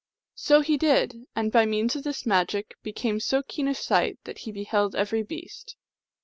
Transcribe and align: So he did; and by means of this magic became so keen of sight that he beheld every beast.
So 0.33 0.61
he 0.61 0.77
did; 0.77 1.27
and 1.35 1.51
by 1.51 1.67
means 1.67 1.95
of 1.95 2.01
this 2.03 2.25
magic 2.25 2.73
became 2.81 3.19
so 3.19 3.43
keen 3.43 3.67
of 3.67 3.77
sight 3.77 4.17
that 4.23 4.39
he 4.39 4.51
beheld 4.51 4.95
every 4.95 5.21
beast. 5.21 5.75